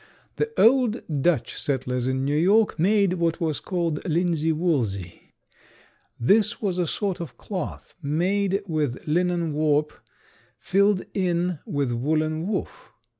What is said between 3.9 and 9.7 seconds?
linsey woolsey. This was a sort of cloth made with linen